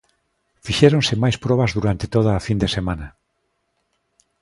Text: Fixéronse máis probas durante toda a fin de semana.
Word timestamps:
Fixéronse 0.65 1.13
máis 1.23 1.37
probas 1.45 1.71
durante 1.77 2.05
toda 2.15 2.31
a 2.35 2.43
fin 2.47 2.57
de 2.63 2.69
semana. 2.75 3.07